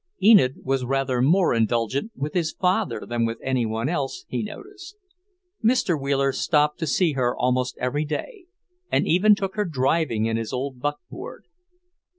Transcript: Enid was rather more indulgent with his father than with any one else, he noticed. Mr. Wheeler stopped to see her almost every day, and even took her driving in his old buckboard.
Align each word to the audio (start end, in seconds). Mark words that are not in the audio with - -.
Enid 0.19 0.55
was 0.65 0.83
rather 0.83 1.21
more 1.21 1.53
indulgent 1.53 2.11
with 2.15 2.33
his 2.33 2.53
father 2.53 3.03
than 3.07 3.23
with 3.23 3.37
any 3.43 3.67
one 3.67 3.87
else, 3.87 4.25
he 4.27 4.41
noticed. 4.41 4.95
Mr. 5.63 5.95
Wheeler 5.95 6.31
stopped 6.31 6.79
to 6.79 6.87
see 6.87 7.11
her 7.13 7.37
almost 7.37 7.77
every 7.79 8.03
day, 8.05 8.45
and 8.91 9.05
even 9.05 9.35
took 9.35 9.53
her 9.53 9.65
driving 9.65 10.25
in 10.25 10.37
his 10.37 10.51
old 10.51 10.79
buckboard. 10.79 11.45